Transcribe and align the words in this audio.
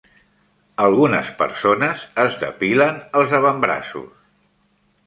Algunes 0.85 1.29
persones 1.41 2.07
es 2.25 2.41
depilen 2.47 2.99
els 3.21 3.39
avantbraços. 3.43 4.15